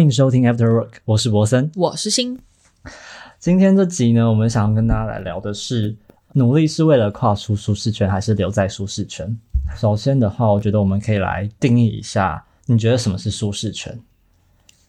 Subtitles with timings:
[0.00, 2.40] 欢迎收听 After Work，我是博森，我是新。
[3.38, 5.94] 今天这集呢，我们想要跟大家来聊的是，
[6.32, 9.38] 努力是为了跨出舒适圈，还是留在舒适圈？
[9.76, 14.00] 首先的话，我觉得我们可以来定义一下，你觉得什么是舒适圈？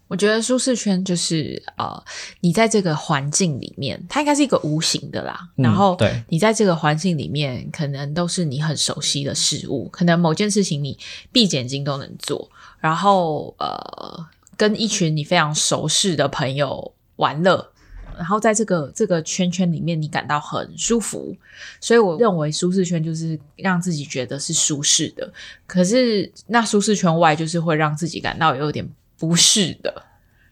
[0.08, 2.02] 我觉得舒适圈就是呃，
[2.40, 5.38] 你在这个环境里面，它应该是一个无形的啦。
[5.58, 10.98] 然后，对你在这个环境里面，可能都是你很熟悉的事物，可能某件事情你
[11.34, 12.50] 闭眼睛都能做。
[12.80, 14.26] 然后，呃，
[14.62, 17.72] 跟一群你非常熟识的朋友玩乐，
[18.16, 21.36] 然后在这个这个圈圈里面，你感到很舒服。
[21.80, 25.34] 所以，我认为舒适圈就是让自己觉得是舒适的。
[25.66, 28.88] 可是，那舒适圈外就是会让自己感到有点。
[29.18, 30.04] 不适的，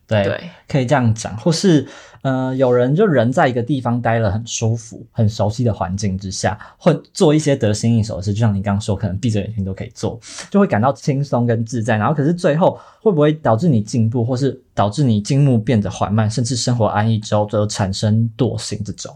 [0.10, 1.88] 对，可以这样讲，或是
[2.24, 11.96] 呃，有人就人在一个地方待了很舒服、很熟悉的环境之下，会做一些得心应手的事，就像你刚刚说，可能闭着眼睛都可以做，就会感到轻松跟自在。
[11.96, 18.82] 然后，可是最后会不会导致你进步，或是导致你进步变得缓慢，甚至生活安逸之后最后产生惰性？
[18.84, 19.16] 这种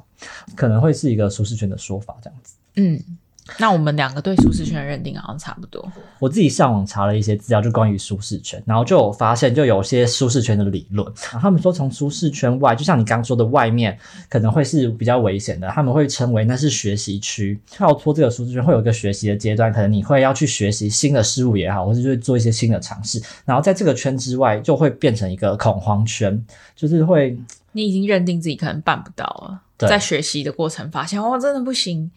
[0.56, 2.56] 可能会是一个舒适圈的说法，这样子。
[2.76, 3.04] 嗯。
[3.60, 5.86] 那我们两个对舒适圈的认定好像差不多。
[6.20, 13.98] 我自己上网查了一些资料，就关于舒适圈，然后就有发现，就有些舒适圈的理论，他们说从舒适圈外，就像你刚说的，外面
[14.30, 17.60] 可能会是比较危险的，他们会称为那是学习区。
[17.70, 23.22] 跳脱这个舒适圈，会有一个学习的阶段，可能你会要去学习新的事物也好，或者就是做一些新的尝试。
[23.44, 26.42] 然后在这个圈之外，就会变成一个恐慌圈，
[26.76, 27.38] 就是会
[27.74, 32.10] 你已经认定自己可能办不到了，在学习的过程发现哇，真的不行。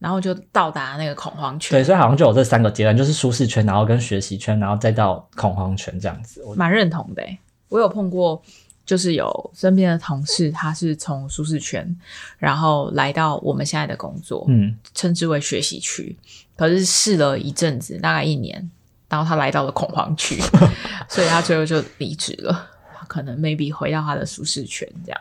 [0.00, 1.78] 然后就到达那个恐慌圈。
[1.78, 6.42] 对，所以好像就有这三个阶段，就是舒适圈，然后跟学习圈，然后再到恐慌圈这样子。
[6.56, 7.22] 蛮认同的，
[7.68, 8.42] 我有碰过，
[8.84, 11.96] 就是有身边的同事，他是从舒适圈，
[12.38, 16.16] 然后来到我们现在的工作，嗯，称之为学习区。
[16.56, 18.70] 可是试了一阵子，大概一年，
[19.08, 20.40] 然后他来到了恐慌区，
[21.08, 22.70] 所以他最后就离职了。
[23.08, 25.20] 可能 maybe 回到他的舒适圈这样。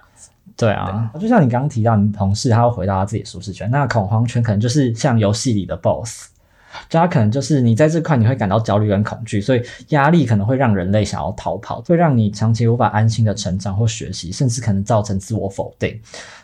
[0.56, 6.28] 对啊，就像你刚刚提到，你同事他会回到他自己舒适圈，那恐慌圈可能就是像游戏里的 BOSS，
[6.90, 16.00] 就他可能就是你在这块你会感到焦虑跟恐惧，所以压力可能会让人类想要逃跑，会让你长期无法安心的成长或学习，甚至可能造成自我否定。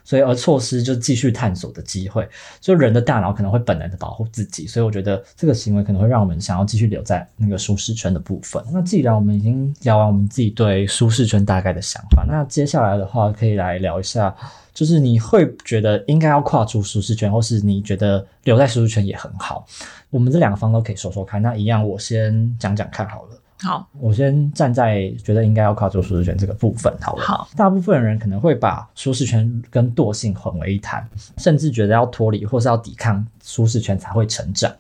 [0.06, 2.26] 所以而错失就继续探索的机会，
[2.62, 8.64] 就人的大脑可能会本能的保护自己，所以我觉得这个行为可能会让我们想要继续留在那个舒适圈的部分。
[8.72, 14.34] 那既然我们已经聊完我们自己对舒适圈大概的想法，那接下来的话可以来聊一下，
[14.74, 19.66] 就是你会觉得应该要跨出舒适圈，或是你觉得留在舒适圈也很好。
[20.12, 21.42] 我们这两个方都可以说说看。
[21.42, 23.42] 那一样，我先讲讲看好了。
[23.62, 27.24] 好，我先站在觉得应该要跨出舒适圈这个部分好了。
[27.24, 31.08] 好，大部分人可能会把舒适圈跟惰性混为一谈，
[31.38, 34.72] 甚至觉得要脱离或是要抵抗舒适圈才会成长。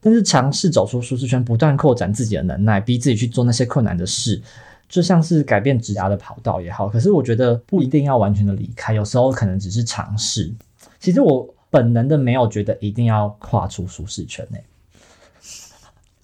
[0.00, 4.40] 但是尝试走出舒适圈，不断扩展自己的能耐，逼自己去做那些困难的事，
[4.88, 6.88] 就像是改变职涯的跑道也好。
[6.88, 10.52] 可是我觉得不一定要完全的离开，有时候可能只是尝试。
[11.00, 14.62] 其实我本能的没有觉得一定要跨出舒适圈内。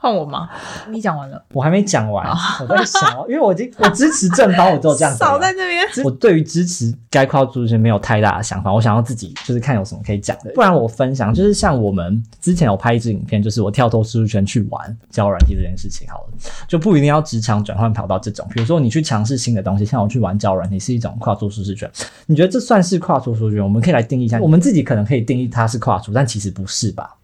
[0.00, 0.48] 换我吗？
[0.88, 2.26] 你讲完了，我还没讲完。
[2.60, 5.14] 我在想， 因为我已经我支持正方，我就这样。
[5.14, 5.86] 少在这边。
[6.02, 10.50] 我对于支持该跨出舒适圈没有太大的想法，我想要自己就是看有什么可以讲的。
[10.54, 16.08] 不然我分享，就是像我们之前有拍一支影片，就是我跳脱舒适圈去玩交友软体这件事情。
[16.08, 18.46] 好了，就不一定要职场转换跑道这种。
[18.54, 21.90] 比如说你去尝试新的东西，像我去玩交友软体是一种跨出舒适圈。
[22.24, 23.62] 你觉得这算是跨出舒适圈？
[23.62, 27.16] 我们可以来定义一下，我们自己可能可以定义它是跨出，但其实不是吧？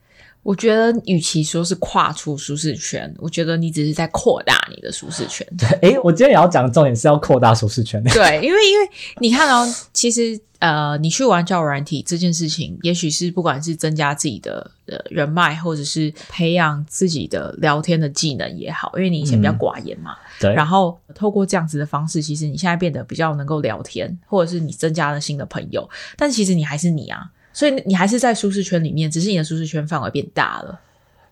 [0.46, 5.44] 我觉得，与其说是跨出舒适圈，我觉得你只是在扩大你的舒适圈。
[5.58, 8.00] 对， 诶，我今天也要讲的重点是要扩大舒适圈。
[8.14, 20.16] 对，因为因为你看哦，其实呃，你去玩交友软体这件事情，也许是不管是增加自己的呃人脉，或者是培养自己的聊天的技能也好，因为你以前比较寡言嘛。
[20.38, 20.54] 对。
[20.54, 27.32] 然后透过这样子的方式，其实你现在变得比较能够聊天，或者是你增加了新的朋友，但其实你还是你啊。
[27.56, 30.78] 所以你还是在舒适圈里面，只是你的舒适圈范围变大了。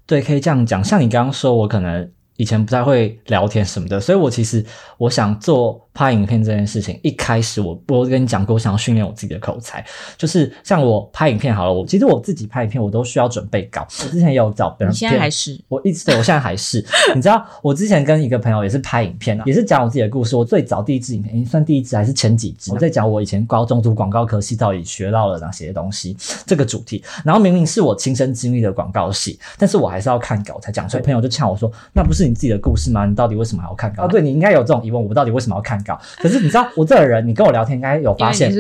[0.07, 0.83] 对，可以这样讲。
[0.83, 2.11] 像你刚刚说，我可能。
[2.37, 4.65] 以前不太会聊天什么的，所以我其实
[4.99, 6.99] 我想做拍影片这件事情。
[7.03, 9.85] 一开始我我跟你讲过，我想要训练我自己的口才，
[10.19, 13.87] 就是像我拍影片好了，我其实我自己拍影片我都需要准备稿。
[14.03, 15.57] 我之前也有找别人，你现在还是？
[15.69, 16.85] 我一直对我现在还是。
[17.15, 20.35] 你知道，我之前跟一个朋友也是拍影片啊，也是讲我自己的故事。
[20.35, 22.73] 我最早第一支影片，算第一支还是前几支？
[22.73, 27.05] 我在讲我以前高中读广告科系到底学到了哪些东西这个主题。
[27.25, 30.91] 然后明明是我亲身经历的广告系，但是我还是要看稿才讲。
[30.91, 33.07] 所以朋友就呛我说：“那不是。”你自己的故事吗？
[33.07, 34.05] 你到底为什么还要看稿？
[34.05, 35.99] 哦，对你应该有这种疑问，我到底为什么要看稿？
[36.19, 38.51] 可是你知道，我这个人，你跟我聊天应该有发现，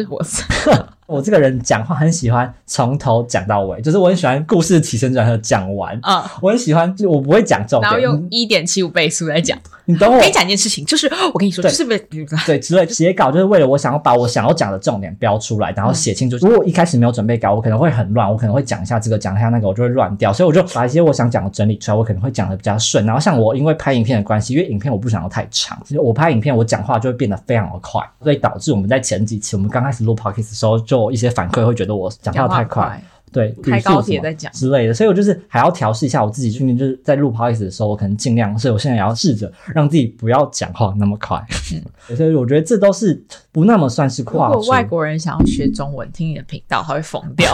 [1.06, 5.98] 我这个人讲话很喜欢从头讲到尾，就是我很喜欢故事起承转合讲完。
[6.02, 9.58] 啊、我很喜欢，就我不会讲重然后点，用一点七五倍速来讲。
[9.86, 11.98] 你懂我我跟你讲一件事情，就是我跟你说，对就是被
[12.46, 12.86] 对之类。
[12.86, 16.38] 写稿就是为了我想要把我想要讲的重点标出来，然后写清楚。
[16.38, 20.32] 如果我一开始没有准备稿，我可能会很乱，我可能会讲一下这个，讲一下那个，我就会乱掉。
[20.32, 23.04] 所以我就把一些我想讲的整理出来，我可能会讲的比较顺。
[23.04, 33.02] 然后像我因为拍影片的关系，因为影片我不想要太长，所以我拍影片我讲话就会变得非常的快，所以导致我们在前几期我们刚开始录 podcast 的时候，就有一些反馈会觉得我讲话太快。，
[33.32, 41.44] 对，开高铁在讲之类的，所以我就是还要调试一下我自己，训练就是在录 podcast 的时候，我可能尽量，所以我现在也要试着让自己不要讲话那么快。
[41.72, 41.82] 嗯，
[42.16, 43.20] 所以我觉得这都是
[43.50, 44.60] 不那么算是如跨出。
[44.60, 47.52] 果外国人想要学中文，听你的频道，他会疯掉，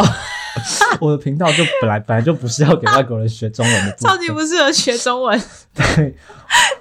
[1.01, 5.41] 我的频道就本来本来就不是要给外国人学中文的， 超级不适合学中文，
[5.73, 6.15] 对，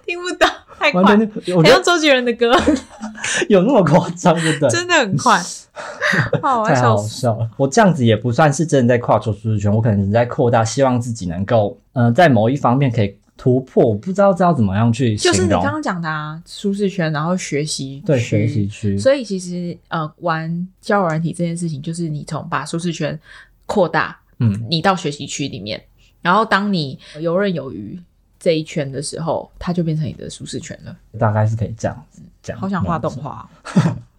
[0.05, 0.45] 听不到，
[0.79, 2.51] 太快完，全就我觉得很像周杰伦的歌，
[3.49, 4.69] 有那么夸张，对不对？
[4.69, 5.39] 真的很快。
[6.65, 6.81] 太。
[6.81, 7.49] 好笑了！
[7.57, 13.85] 我这样子也不算是真的在跨出舒适圈，我可能是在扩大，希望自己能够，呃，在某一方面可以突破。
[13.85, 23.17] 我不知道知道怎么样去，就是你刚刚讲的啊，舒适圈，然后学习对区学习区，所以其实呃，玩交友软体这件事情，就是你从把舒适圈
[23.65, 25.81] 扩大，嗯，你到学习区里面，
[26.21, 27.97] 然后当你游刃有余
[28.39, 30.95] 这一圈的时候，它就变成你的舒适圈了。
[31.19, 32.57] 大概是可以这样子讲。
[32.57, 33.49] 好想画动画、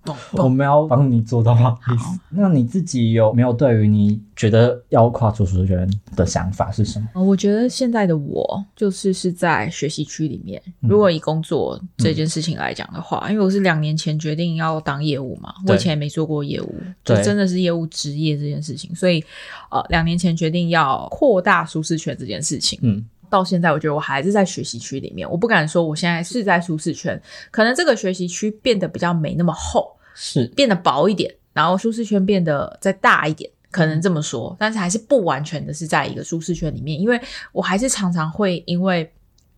[0.05, 0.51] 哦， 我动。
[0.53, 1.79] 们要帮你做到吗？
[2.31, 7.09] 那你自己有没有对于你觉得要跨出舒适圈的想法是什么？
[7.15, 10.61] 呃我觉得现在的我就是是在学习区里面。
[10.81, 16.75] 嗯如果以工作这件事情来讲的话，因为我是两年前决定要当业务嘛，我以前也没做过业务，
[17.05, 19.23] 就真的是业务职业这件事情，所以
[19.71, 22.79] 呃，两年前决定要扩大舒适圈这件事情。
[22.83, 27.19] 嗯，到现在，我觉得我还是在学习区里面，我不敢说我现在是在舒适圈，
[27.51, 30.47] 可能这个学习区变得比较没那么厚，是。
[30.49, 37.19] 变得薄一点，然后舒适圈变得再大一点，可能这么说，但是还是不完全的是在一个舒适圈里面，因为
[37.53, 39.11] 我还是常常会因为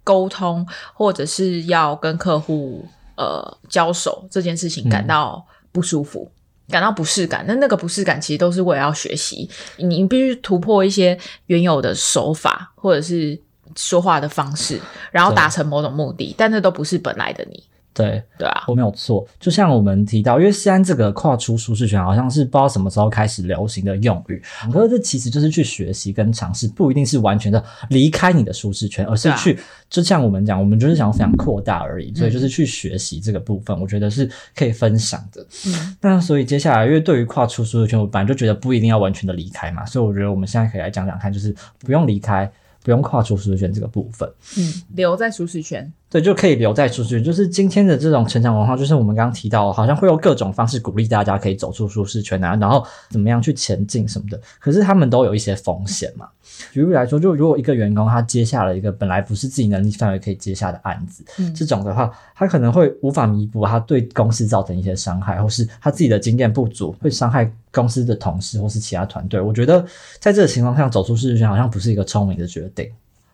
[0.05, 2.87] 沟通或者是要跟客户
[3.17, 6.31] 呃交手这件事情感到不舒服。
[6.69, 13.39] 感到不适感，那那个不适感其实都是为了要学习，你必须突破一些原有的手法或者是
[13.77, 14.81] 说话的方式，
[15.11, 17.63] 然后达成某种目的，但那都不是本来的你，
[17.95, 19.27] 对，对啊，我没有错。
[19.39, 24.43] 就像我们提到，因为现在这个跨出舒适圈好像是不知道什么时候开始流行的用语，
[24.73, 29.59] 可是这其实就是去学习跟尝试，不一定是完全的离开你的舒适圈，而是去，
[29.91, 35.45] 就像我们讲，我们就是想要分享扩大而已，所以就是去学习这个部分，我觉得是可以分享的。
[35.67, 42.51] 嗯，那所以接下来，因为对于跨出舒适圈，我本来就觉得不一定要完全的离开嘛，所以我觉得我们现在可以来讲讲看，就是不用离开，
[42.83, 44.29] 不用跨出舒适圈这个部分。
[44.59, 47.25] 嗯，留在舒适圈，对，就可以留在舒适圈。
[47.25, 54.39] 就是今天的这种成长文化，就是我们刚刚提到，好像会用各种方式鼓励大家可以走出舒适圈啊，然后怎么样去前进什么的。
[54.61, 56.29] 可是他们都有一些风险嘛。
[56.71, 69.41] 举例来说，就如果一个员工他接下了一个本来不是自己能力范围可以接下的案子，嗯这种的话，他可能会无法弥补他对公司造成一些伤害，或是他自己的经验不足，会伤害公司的同事或是其他团队。
[69.41, 69.83] 我觉得
[70.21, 72.87] 在这个情况下，走出舒适圈好像不是一个聪明的决定。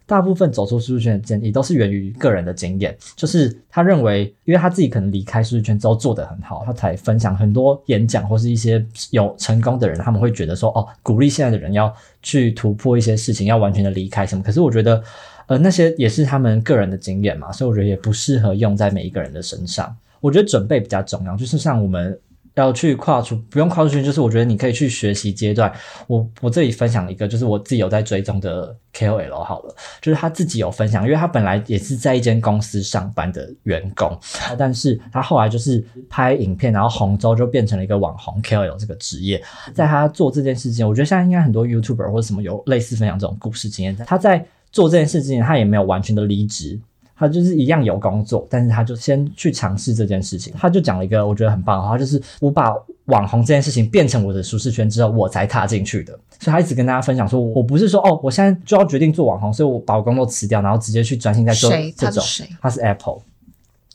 [0.08, 14.42] 大部分走出舒适圈的建议都是源于个人的经验，就是他认为，因为他自己可能离开舒适圈之后做得很好，他才分享很多演讲或是一些有成功的人，他们会觉得说，哦，鼓励现在的人要去突破一些事情，要完全的离开什么。
[14.42, 15.02] 可是我觉得，
[15.46, 19.94] 呃，那些也是他们个人的经验嘛，所以我觉得也不适合用在每一个人的身上。
[20.20, 22.18] 我觉得准备比较重要，就是像我们
[22.60, 25.72] 要去跨出，不用跨出去，就是我觉得你可以去学习阶段。
[26.06, 34.18] 我我这里分享一个，就是我自己有在追踪的 KOL 好了，就是他自己有分享，因为他本来也是在一间公司上班的员工，
[34.58, 39.42] 但是他后来就是拍影片，然后红之后就变成了一个网红 KOL 这个职业。
[39.74, 43.96] 在他做这件事情，我觉得现在应该很多 YouTuber 或者什么有类似分享这种故事经验。
[44.06, 46.78] 他在做这件事之前，他也没有完全的离职，
[47.18, 50.54] 他就是一样有工作，但是他就先去尝试这件事情。
[50.56, 52.72] 他就讲了一个我觉得很棒的话，就是我把
[53.06, 56.12] 网红这件事情变成我的舒适圈之后，我才踏进去的。
[56.38, 62.14] 所以他一直跟大家分享说，我不是说哦，我现在就要决定做网红，所以我把我工作辞掉，然后直接去专心在做谁这种。
[62.16, 63.18] 他是谁他是 Apple，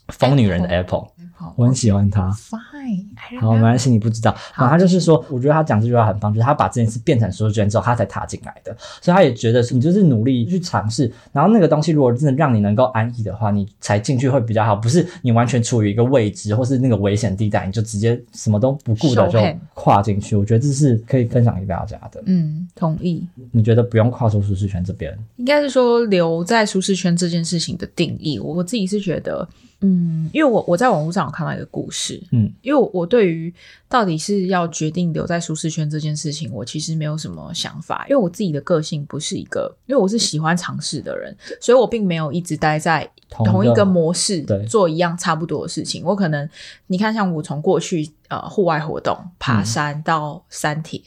[0.08, 1.13] 疯女人的 Apple，好
[1.56, 2.30] 我很喜欢他。
[2.30, 4.34] Fine，好，没关系，你不知道。
[4.56, 8.76] 然后他就是说，我觉得他讲这句话很棒，就是他把这件事变成舒适圈之后，他才踏进来的。
[9.00, 14.76] 所以他也觉得你就是努力去尝试，然后那个东西如果真的让你能够安逸的话，你才进去会比较好。
[14.76, 19.38] 不是你完全处于一个未知或是那个危险地带，你就直接什么都不顾的就
[19.72, 20.36] 跨进去。
[20.36, 22.22] 我觉得这是可以分享给大家的。
[22.26, 23.26] 嗯，同意。
[23.52, 25.16] 你觉得不用跨出舒适圈这边？
[25.36, 29.48] 应该是说留在舒适圈这件事情的定义，我自己是觉得，
[29.84, 33.52] 嗯，因为我我在网络上有看到一个故事，嗯，因为我我对于
[33.88, 46.02] 到底是要决定留在舒适圈这件事情，我其实没有什么想法，因为我自己的个性不是一个，因为我是喜欢尝试的人，所以我并没有一直待在同一个模式对做一样差不多的事情。
[46.04, 46.48] 我可能
[46.86, 51.02] 你看，像我从过去呃户外活动、爬嗯山到山铁。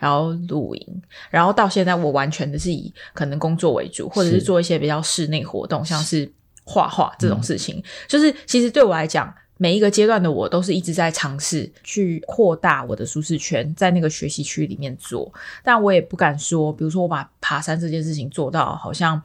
[0.00, 6.32] 然后露营，然后到现在我完全的是以可能工作为主，或者是是做一些比较室内活动，像是
[6.64, 7.82] 画画这种事情。
[8.08, 15.32] 就是其实对我来讲，每一个阶段的我都是一直在尝试去扩大我的舒适圈，在那个学习区里面做。
[15.62, 19.22] 但我也不敢说，比如说我把爬山这件事情做到好像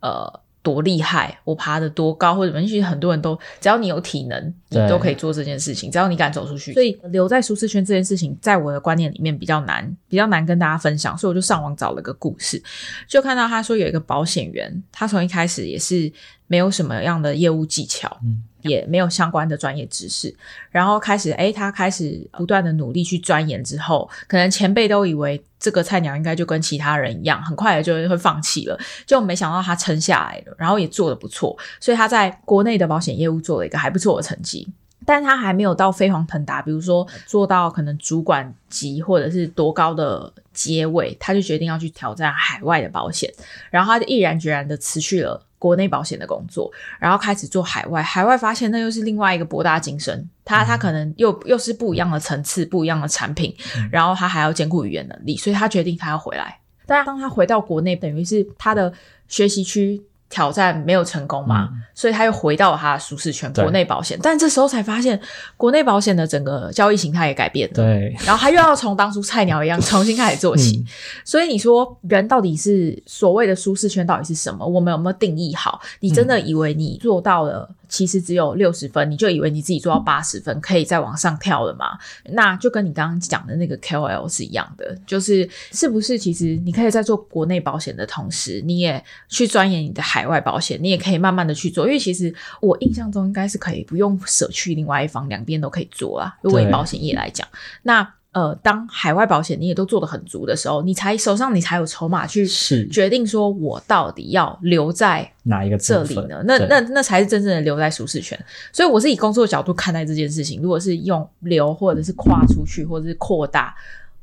[0.00, 0.40] 呃。
[0.64, 1.38] 多厉害！
[1.44, 2.66] 我爬得多高，或者什么？
[2.66, 4.54] 其实很多人都，只要你有体能，
[4.88, 5.90] 都可以做这件事情。
[5.90, 11.16] 只要你敢走出去，所以留在舒适圈这件事情，在我的观念里面比较难，比较难跟大家分享。
[11.16, 12.62] 所以我就上网找了个故事，
[13.08, 16.12] 就看到他说有一个保险员，他从一开始也是
[16.46, 20.34] 没有什么样的业务技巧，嗯也没有相关的专业知识，
[20.70, 34.63] 然后开始，诶，他开始不断的努力去钻研之后，可能前辈都以为这个菜鸟应该就跟其他人一样，很快的就会放弃了，就没想到他撑下来了，然后也做得不错，所以他在国内的保险业务做了一个还不错的成绩。
[35.06, 43.32] 但他还没有到飞黄腾达，比如说做到可能主管级或者是多高的阶位，他就决定要去挑战海外的保险，
[43.70, 48.02] 然后他就毅然决然的辞去了国内保险的工作，然后开始做海外。
[48.02, 53.54] 海外发现那又是另外一个博大精深，他他可能又又是不一样的层次、不一样的产品，
[53.90, 56.58] 然后他还要兼顾语言能力，所以他决定他要回来。
[56.86, 58.92] 但当他回到国内，等于是他的
[59.26, 60.02] 学习区
[60.34, 64.18] 挑战没有成功嘛，所以他又回到了他的舒适圈，对国内保险。
[64.20, 65.18] 但这时候才发现，
[65.56, 67.74] 国内保险的整个交易形态也改变了。
[67.76, 70.86] 对，然后他又要从当初菜鸟一样重新开始做起，嗯
[71.24, 74.66] 所以你说人到底是所谓的舒适圈到底是什么？
[74.66, 75.80] 我们有没有定义好？
[76.00, 81.96] 你真的以为你做到了，其实只有六十分，你就以为你自己做到八十分，可以再往上跳了吗？
[82.32, 96.36] 那就跟你刚刚讲的那个 KOL 是一样的，就是是不是其实你可以在做国内保险的同时，你也去钻研你的海外保险，你也可以慢慢的去做，因为其实我印象中应该是可以不用舍去另外一方，两边都可以做啊。
[96.42, 97.46] 如果以保险业来讲，
[97.82, 102.44] 那呃，当海外保险你也都做得很足的时候，你才手上你才有筹码去
[102.88, 106.42] 决定说我到底要留在哪一个这里呢？
[106.44, 108.36] 那那那才是真正的留在舒适圈。
[108.72, 110.60] 所以我是以工作角度看待这件事情。
[110.60, 113.72] 如果是用留或者是跨出去或者是扩大，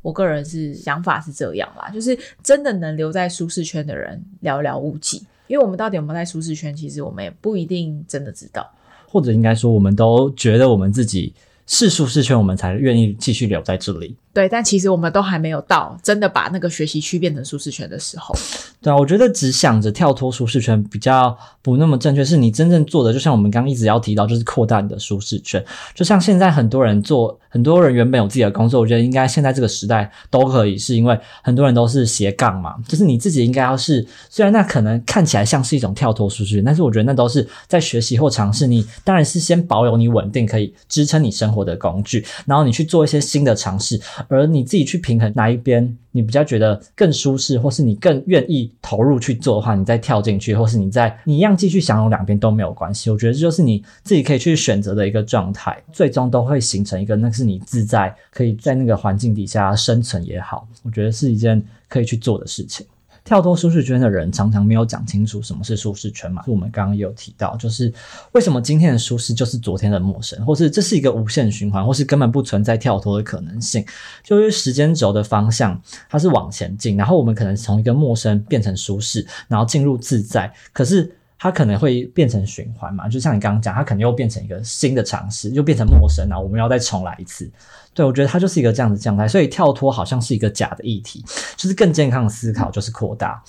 [0.02, 5.26] 我个人是想法是这样啦，就是真的能留在舒适圈的人寥寥无几。
[5.48, 8.70] 因为我们到底有没有在舒适圈，其实我们也不一定真的知道。
[9.08, 11.34] 或者应该说，我们都觉得我们自己
[11.72, 14.14] 是舒适圈，我们才愿意继续留在这里。
[14.34, 18.36] 对，但其实我们都还没有到真的把那个学习区变成舒适圈的时候。
[18.82, 22.24] 对啊，我觉得只想着跳脱舒适圈比较不那么正确。
[22.24, 25.64] 是你真正做的，就像我们刚刚一直要提到，就是扩大你的舒适圈。
[25.94, 32.76] 就像现在很多人做，很多人原本有自己的工作，我觉得应该现在这个时代都可以，是因为很多人都是斜杠嘛。
[32.88, 38.66] 就是你自己应该要是，虽然那可能看起来像是一种跳脱舒适圈，但是我觉得那都是在学习或尝试。
[38.66, 53.10] 你当然是先保有你稳定可以支撑你生活的工具，然后你去做一些新的尝试，而你自己去平衡哪一边你比较觉得更舒适，或是你更愿意投入去做的话，你再跳进去，或是你在你一样继续享有两边都没有关系。
[53.10, 62.86] 我觉得这就是你自己可以去选择的一个状态，最终都会形成一个那是你自在可以在那个环境底下生存也好，我觉得是一件可以去做的事情。
[63.32, 67.90] 跳脱舒适圈的人常常没有讲清楚什么是舒适圈嘛，我们刚刚也有提到，就是
[68.34, 73.86] 为什么今天的舒适就是昨天的陌生，或是这是一个无限循环，或是根本不存在跳脱的可能性，
[74.22, 81.10] 就是时间轴的方向它是往前进，然后我们可能从一个陌生变成舒适，然后进入自在，可是。
[81.44, 87.52] 它可能会变成循环嘛，就像你刚刚讲，它可能又变成一个新的尝试，又变成陌生，然后我们要再重来一次。
[87.96, 93.42] 对我觉得它就是一个这样的状态，所以跳脱好像是一个假的议题，就是更健康的思考就是扩大。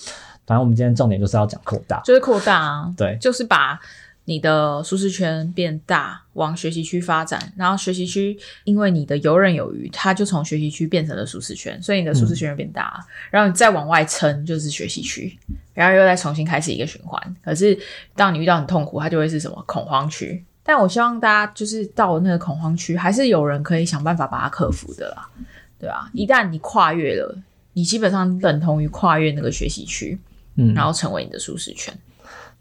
[0.47, 3.79] 反正我们今天重点就是要讲扩大，就是扩大啊，对就是把
[4.25, 12.99] 你的舒适圈变大，往学习区发展，然后学习区因为你的游刃有余，它就从学习区变成了舒适圈，所以你的舒适圈就变大了，
[13.29, 15.37] 然后你再往外撑就是学习区，
[15.73, 17.35] 然后又再重新开始一个循环。
[17.43, 17.77] 可是
[18.15, 19.61] 当你遇到很痛苦，它就会是什么？
[19.67, 20.43] 恐慌区。
[20.65, 25.27] 但我希望大家就是到了那个恐慌区，还是有人可以想办法把它克服的啦，
[25.77, 27.37] 对吧、一旦你跨越了，
[27.73, 30.17] 你基本上等同于跨越那个学习区，
[30.55, 31.93] 嗯，然后成为你的舒适圈。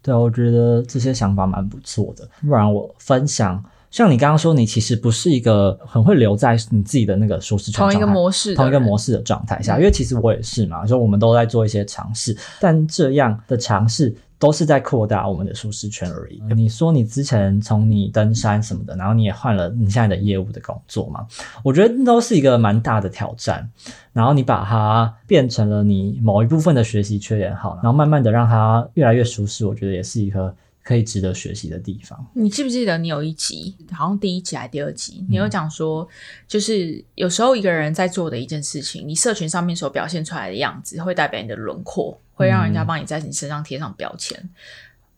[0.02, 2.28] 对，我觉得这些想法蛮不错的。
[2.40, 16.42] 不然我分享，像你刚刚说，你其实不是一个很会留在你自己的那个舒适圈同一个模式同一个模式的状态下，因为其实我也是嘛，就我们都在做一些尝试，但这样的尝试都是在扩大我们的舒适圈而已。
[16.52, 21.24] 你说你之前从你登山什么的，然后你也换了你现在的业务的工作嘛？
[21.62, 23.70] 我觉得都是一个蛮大的挑战。
[24.12, 32.26] 然后你把它变成了你某一部分的学习缺点好，然后慢慢的让它越来越舒适，我觉得也是一个可以值得学习的地方。
[32.34, 36.06] 你记不记得你有一集，好像第一集还是第二集，你有讲说，
[36.48, 44.38] 就是有时候一个人在做的一件事情，你社群上面所表现出来的样子，会代表你的轮廓，会让人家帮你在你身上贴上标签。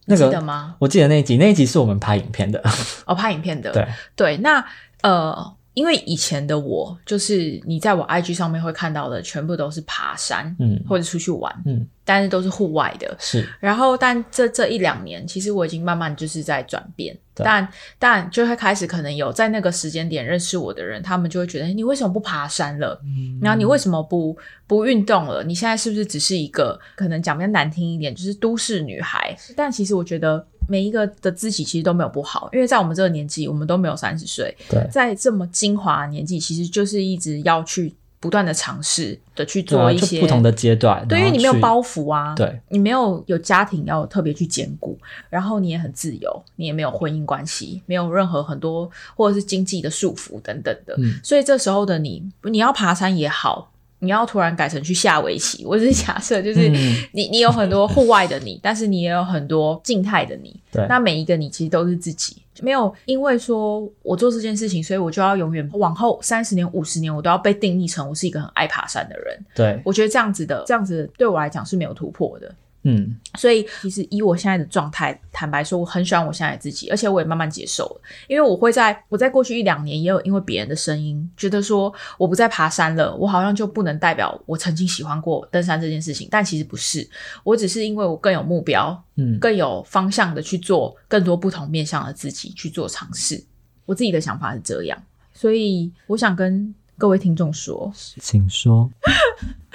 [0.07, 0.77] 那个记得吗？
[0.79, 2.63] 我记得那一集，那一集是我们拍影片的。
[3.07, 3.73] 哦，拍影片的。
[3.73, 4.65] 对对，那
[5.03, 5.57] 呃。
[5.75, 13.15] 因为以前的我，就是你在我 IG 上面会看到的，全部都是爬山，嗯，或者出去玩，嗯，但是都是户外的。
[13.19, 23.01] 是，然后，但这这一两年，其实我已经慢慢就是在转变，但但就会开始可能有在那个时间点认识我的人，他们就会觉得，你为什么不爬山了？
[23.05, 24.37] 嗯然后你为什么不
[24.69, 25.43] 不运动了？
[25.43, 29.37] 你现在是不是只是一个可能讲比较难听一点，就是都市女孩？
[29.57, 51.21] 但其实我觉得每一个的自己其实都没有不好，因为在我们这个年纪，我们都没有三十岁，对，在这么精华的年纪，其实就是一直要去不断的尝试的去做一些就不同的阶段，对，因为你没有包袱啊，对，你没有有家庭要特别去兼顾，然后你也很自由，你也没有婚姻关系，没有任何很多或者是经济的束缚等等的，嗯。
[51.23, 53.71] 所以这时候的你，你要爬山也好。
[54.05, 60.55] 你要突然改成去下围棋，我只是假设，就是嗯你你有很多户外的你，但是你也有很多静态的你。
[60.71, 69.39] 对那每一个你其实都是自己，没有因为说我做这件事情，所以我就要永远往后三十年、五十年，我都要被定义成我是一个很爱爬山的人。
[69.55, 72.53] 对，我觉得这样子的，这样子对我来讲是没有突破的。
[72.87, 78.01] 嗯，所以其实以我现在的状态，坦白说，我很喜欢我现在的自己，而且我也慢慢接受了。
[78.29, 86.29] 因为我会在我在过去一两年，也有因为别人的声音，觉得说我不再爬山了，我好像就不能代表我曾经喜欢过登山这件事情。
[86.31, 87.09] 但其实不是，
[87.43, 93.43] 我只是因为我更有目标，嗯更有方向的去做更多不同面向的自己去做尝试。
[93.87, 98.91] 我自己的想法是这样，所以我想跟各位听众说，请说。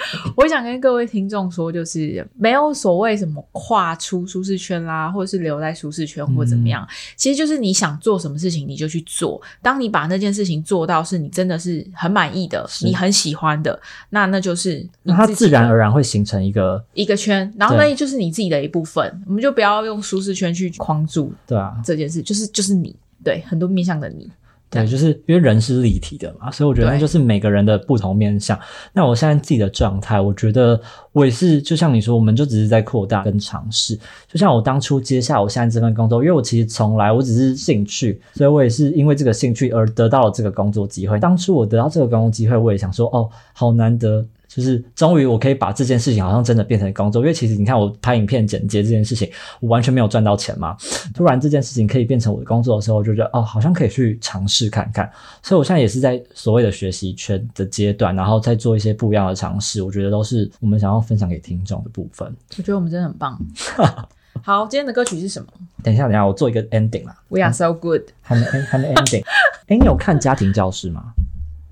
[0.36, 6.86] 我想跟各位听众说，就是没有所谓什么跨出舒适圈啦，或者是留在舒适圈或怎么样，
[7.16, 9.40] 其实就是你想做什么事情你就去做。
[9.62, 19.22] 当你把那件事情做到是你真的是很满意的，你很喜欢的，那那就是那它自然而然会形成一个，一个圈，然后对那就是你自己的一部分。
[19.26, 24.30] 我们就不要用舒适圈去框住对啊，这件事，就是就是你对很多面向的你。
[24.70, 28.56] 对，就是因为人是立体的嘛，所以我觉得那就是每个人的不同面向。
[28.92, 30.80] 那我现在自己的状态，我觉得
[31.12, 33.98] 我也是，就像你说，我们就只是在扩大跟尝试。
[34.28, 41.18] 就像我当初接下我现在这份工作，因为我其实从来我只是兴趣，所以我也是因为这个兴趣而得到了这个工作机会。
[41.18, 44.24] 当初我得到这个工作机会，我也想说，哦，好难得。
[44.52, 50.76] 就是终于我可以把这件事情好像真的变成工作，因为其实你看我拍影片剪接这件事情，我完全没有赚到钱嘛。
[51.14, 55.08] 突然这件事情可以变成我的工作的时候，我就觉得哦，好像可以去尝试看看。
[55.40, 59.82] 所以我现在也是在所谓的学习圈的阶段，然后再做一些不一样的尝试。
[59.82, 62.26] 我觉得都是我们想要分享给听众的部分。
[62.58, 63.38] 我觉得我们真的很棒。
[64.42, 65.46] 好，今天的歌曲是什么
[65.82, 68.02] 等一下，等一下，我做一个 ending 啦，？We are so good。
[68.20, 69.22] 还没还没 ending。
[69.68, 71.12] 哎，你有看家庭教室吗？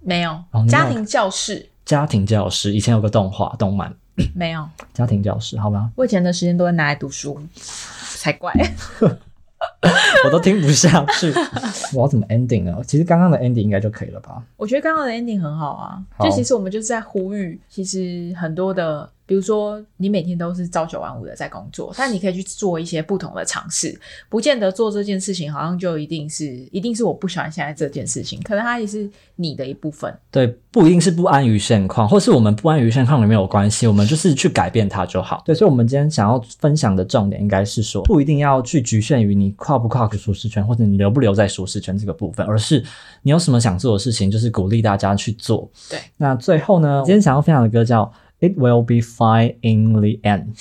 [0.01, 3.91] 没有家庭教室，家庭教师以前有个动画动漫，
[4.35, 4.63] 没有。
[4.93, 5.91] 家庭教师，好吗？
[5.97, 8.53] 我以前的时间都会拿来读书，才怪。
[10.27, 11.33] 我都听不下去，
[11.97, 12.77] 我要怎么 ending 呢？
[12.87, 14.43] 其实刚刚的 ending 应该就可以了吧？
[14.59, 23.95] 我觉得刚刚的 ending 很好啊，好就其实我们就是在呼吁，其实很多的，比如说你每天都是朝九晚五的在工作，但你可以去做一些不同的尝试，
[24.31, 30.13] 不见得做这件事情好像就一定是一定是我不喜欢现在这件事情，可能它也是你的一部分。
[30.31, 35.43] 对，不一定是不安于现况，或是我们不安于现况也没有关系，我们就是去改变它就好。
[35.45, 42.83] 对，所以，我们今天想要分享的重点应该是说，不一定要去局限于你跨不跨出舒适圈，或者你留不留在舒适圈这个部分，而是
[43.21, 45.71] 你有什么想做的事情，就是鼓励大家去做。
[45.91, 48.05] 对，那最后呢，今天想要分享的歌叫
[48.41, 50.55] 《It Will Be Fine in the End》。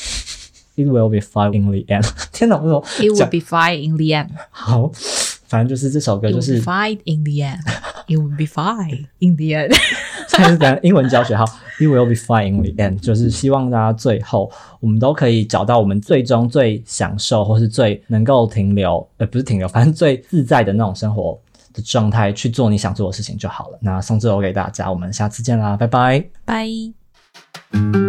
[0.78, 2.08] It will be fine in the end。
[2.32, 4.30] 天哪，我说 It will be fine in the end.
[4.52, 4.92] 好，
[5.48, 7.58] 反正就是这首歌 It 就是 fine in the end.
[8.06, 9.76] It will be fine in the end.
[10.28, 11.46] 现在是讲英文教学，好
[11.80, 21.40] ，You will be fine in the end，就是希望大家最后我们都可以找到我们最终最享受或是最能够停留，呃，不是停留，反正最自在的那种生活
[21.74, 23.80] 的状态去做你想做的事情就好了。
[23.82, 27.07] 那送这首给大家，我们下次见啦，拜拜拜。
[27.74, 28.07] Thank you.